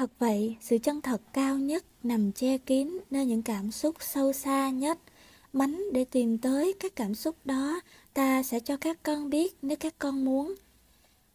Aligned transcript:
Thật 0.00 0.10
vậy, 0.18 0.56
sự 0.60 0.78
chân 0.78 1.00
thật 1.00 1.22
cao 1.32 1.58
nhất 1.58 1.84
nằm 2.02 2.32
che 2.32 2.58
kín 2.58 2.98
nơi 3.10 3.26
những 3.26 3.42
cảm 3.42 3.70
xúc 3.70 3.96
sâu 4.00 4.32
xa 4.32 4.70
nhất. 4.70 4.98
Mánh 5.52 5.82
để 5.92 6.04
tìm 6.04 6.38
tới 6.38 6.74
các 6.80 6.96
cảm 6.96 7.14
xúc 7.14 7.36
đó, 7.44 7.80
ta 8.14 8.42
sẽ 8.42 8.60
cho 8.60 8.76
các 8.76 9.02
con 9.02 9.30
biết 9.30 9.56
nếu 9.62 9.76
các 9.76 9.94
con 9.98 10.24
muốn. 10.24 10.54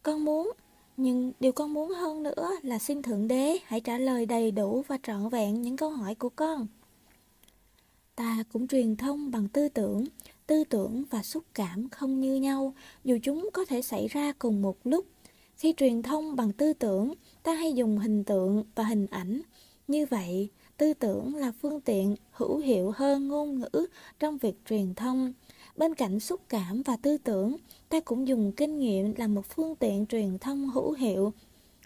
Con 0.02 0.24
muốn, 0.24 0.52
nhưng 0.96 1.32
điều 1.40 1.52
con 1.52 1.74
muốn 1.74 1.90
hơn 1.90 2.22
nữa 2.22 2.50
là 2.62 2.78
xin 2.78 3.02
Thượng 3.02 3.28
Đế 3.28 3.58
hãy 3.64 3.80
trả 3.80 3.98
lời 3.98 4.26
đầy 4.26 4.50
đủ 4.50 4.84
và 4.88 4.98
trọn 5.02 5.28
vẹn 5.28 5.62
những 5.62 5.76
câu 5.76 5.90
hỏi 5.90 6.14
của 6.14 6.28
con. 6.28 6.66
Ta 8.14 8.44
cũng 8.52 8.68
truyền 8.68 8.96
thông 8.96 9.30
bằng 9.30 9.48
tư 9.48 9.68
tưởng, 9.68 10.04
tư 10.46 10.64
tưởng 10.64 11.04
và 11.10 11.22
xúc 11.22 11.44
cảm 11.54 11.88
không 11.88 12.20
như 12.20 12.34
nhau, 12.34 12.74
dù 13.04 13.18
chúng 13.22 13.48
có 13.52 13.64
thể 13.64 13.82
xảy 13.82 14.08
ra 14.08 14.32
cùng 14.38 14.62
một 14.62 14.76
lúc. 14.84 15.06
Khi 15.56 15.74
truyền 15.76 16.02
thông 16.02 16.36
bằng 16.36 16.52
tư 16.52 16.72
tưởng, 16.72 17.14
ta 17.42 17.54
hay 17.54 17.72
dùng 17.72 17.98
hình 17.98 18.24
tượng 18.24 18.64
và 18.74 18.84
hình 18.84 19.06
ảnh. 19.10 19.40
Như 19.88 20.06
vậy, 20.06 20.48
tư 20.76 20.94
tưởng 20.94 21.34
là 21.34 21.52
phương 21.62 21.80
tiện 21.80 22.16
hữu 22.30 22.58
hiệu 22.58 22.92
hơn 22.96 23.28
ngôn 23.28 23.60
ngữ 23.60 23.86
trong 24.18 24.38
việc 24.38 24.54
truyền 24.68 24.94
thông. 24.94 25.32
Bên 25.76 25.94
cạnh 25.94 26.20
xúc 26.20 26.40
cảm 26.48 26.82
và 26.82 26.96
tư 26.96 27.18
tưởng, 27.18 27.56
ta 27.88 28.00
cũng 28.00 28.28
dùng 28.28 28.52
kinh 28.52 28.78
nghiệm 28.78 29.14
là 29.16 29.26
một 29.26 29.46
phương 29.46 29.74
tiện 29.74 30.06
truyền 30.06 30.38
thông 30.38 30.70
hữu 30.70 30.92
hiệu. 30.92 31.32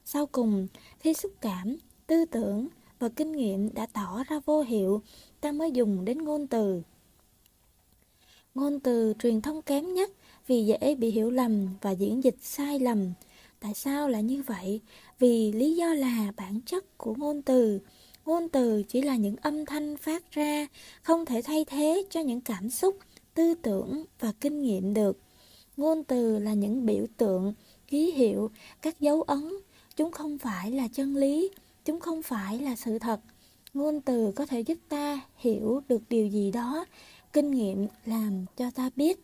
Sau 0.05 0.27
cùng, 0.27 0.67
khi 0.99 1.15
xúc 1.15 1.33
cảm, 1.41 1.77
tư 2.07 2.25
tưởng 2.25 2.69
và 2.99 3.09
kinh 3.09 3.33
nghiệm 3.33 3.75
đã 3.75 3.87
tỏ 3.87 4.25
ra 4.29 4.41
vô 4.47 4.63
hiệu, 4.63 5.03
ta 5.41 5.53
mới 5.53 5.71
dùng 5.73 6.05
đến 6.05 6.19
ngôn 6.19 6.47
từ. 6.47 6.83
Ngôn 8.55 8.81
từ 8.81 9.15
truyền 9.19 9.41
thông 9.41 9.63
kém 9.63 9.95
nhất 9.95 10.11
vì 10.47 10.65
dễ 10.65 10.95
bị 10.95 11.11
hiểu 11.11 11.31
lầm 11.31 11.69
và 11.81 11.91
diễn 11.91 12.25
dịch 12.25 12.37
sai 12.41 12.79
lầm. 12.79 13.13
Tại 13.61 13.75
sao 13.75 14.09
lại 14.09 14.23
như 14.23 14.43
vậy? 14.43 14.81
Vì 15.19 15.53
lý 15.53 15.77
do 15.77 15.95
là 15.95 16.33
bản 16.37 16.61
chất 16.67 16.99
của 16.99 17.15
ngôn 17.15 17.43
từ. 17.43 17.81
Ngôn 18.27 18.49
từ 18.49 18.83
chỉ 18.83 19.03
là 19.03 19.17
những 19.17 19.37
âm 19.37 19.67
thanh 19.67 19.97
phát 19.97 20.31
ra, 20.31 20.67
không 21.03 21.27
thể 21.27 21.43
thay 21.43 21.65
thế 21.65 22.05
cho 22.11 22.21
những 22.21 22.41
cảm 22.41 22.71
xúc, 22.71 22.97
tư 23.35 23.55
tưởng 23.55 24.05
và 24.21 24.33
kinh 24.41 24.63
nghiệm 24.63 24.95
được. 24.95 25.19
Ngôn 25.77 26.05
từ 26.05 26.39
là 26.39 26.55
những 26.55 26.87
biểu 26.87 27.07
tượng, 27.17 27.55
ký 27.87 28.11
hiệu, 28.11 28.51
các 28.83 29.01
dấu 29.01 29.23
ấn. 29.23 29.51
Chúng 29.97 30.13
không 30.13 30.39
phải 30.39 30.71
là 30.71 30.89
chân 30.89 31.17
lý, 31.17 31.51
chúng 31.85 32.01
không 32.01 32.23
phải 32.23 32.59
là 32.59 32.77
sự 32.77 32.99
thật. 32.99 33.21
Ngôn 33.75 34.01
từ 34.01 34.33
có 34.37 34.47
thể 34.47 34.61
giúp 34.61 34.79
ta 34.89 35.21
hiểu 35.37 35.83
được 35.89 36.03
điều 36.09 36.27
gì 36.27 36.51
đó, 36.51 36.85
kinh 37.33 37.51
nghiệm 37.51 37.87
làm 38.05 38.45
cho 38.57 38.71
ta 38.71 38.91
biết. 38.97 39.21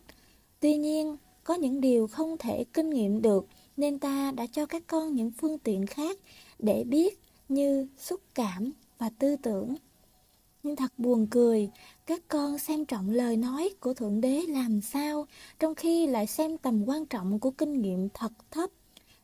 Tuy 0.59 0.75
nhiên, 0.77 1.17
có 1.43 1.53
những 1.53 1.81
điều 1.81 2.07
không 2.07 2.37
thể 2.37 2.63
kinh 2.73 2.89
nghiệm 2.89 3.21
được 3.21 3.47
nên 3.77 3.99
ta 3.99 4.31
đã 4.31 4.45
cho 4.51 4.65
các 4.65 4.83
con 4.87 5.15
những 5.15 5.31
phương 5.31 5.57
tiện 5.57 5.85
khác 5.85 6.17
để 6.59 6.83
biết 6.83 7.19
như 7.49 7.87
xúc 7.97 8.21
cảm 8.35 8.71
và 8.97 9.09
tư 9.19 9.35
tưởng. 9.35 9.75
Nhưng 10.63 10.75
thật 10.75 10.93
buồn 10.97 11.27
cười, 11.31 11.69
các 12.05 12.21
con 12.27 12.59
xem 12.59 12.85
trọng 12.85 13.09
lời 13.09 13.37
nói 13.37 13.69
của 13.79 13.93
Thượng 13.93 14.21
Đế 14.21 14.41
làm 14.47 14.81
sao, 14.81 15.27
trong 15.59 15.75
khi 15.75 16.07
lại 16.07 16.27
xem 16.27 16.57
tầm 16.57 16.89
quan 16.89 17.05
trọng 17.05 17.39
của 17.39 17.51
kinh 17.51 17.81
nghiệm 17.81 18.09
thật 18.09 18.31
thấp. 18.51 18.69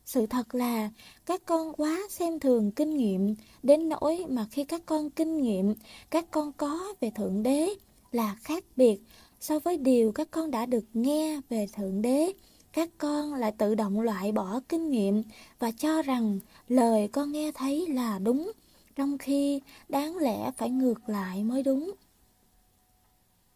Sự 0.04 0.26
thật 0.26 0.54
là 0.54 0.90
các 1.26 1.46
con 1.46 1.72
quá 1.72 2.00
xem 2.10 2.40
thường 2.40 2.70
kinh 2.70 2.96
nghiệm, 2.96 3.34
đến 3.62 3.88
nỗi 3.88 4.24
mà 4.28 4.46
khi 4.50 4.64
các 4.64 4.82
con 4.86 5.10
kinh 5.10 5.42
nghiệm, 5.42 5.74
các 6.10 6.30
con 6.30 6.52
có 6.52 6.94
về 7.00 7.10
Thượng 7.10 7.42
Đế 7.42 7.74
là 8.12 8.36
khác 8.40 8.64
biệt 8.76 9.00
so 9.40 9.58
với 9.58 9.76
điều 9.76 10.12
các 10.12 10.30
con 10.30 10.50
đã 10.50 10.66
được 10.66 10.84
nghe 10.94 11.40
về 11.48 11.66
Thượng 11.76 12.02
Đế 12.02 12.32
các 12.74 12.88
con 12.98 13.34
lại 13.34 13.52
tự 13.58 13.74
động 13.74 14.00
loại 14.00 14.32
bỏ 14.32 14.60
kinh 14.68 14.90
nghiệm 14.90 15.22
và 15.58 15.70
cho 15.70 16.02
rằng 16.02 16.38
lời 16.68 17.08
con 17.08 17.32
nghe 17.32 17.52
thấy 17.52 17.86
là 17.86 18.18
đúng, 18.18 18.52
trong 18.96 19.18
khi 19.18 19.60
đáng 19.88 20.16
lẽ 20.16 20.50
phải 20.56 20.70
ngược 20.70 21.08
lại 21.08 21.44
mới 21.44 21.62
đúng. 21.62 21.92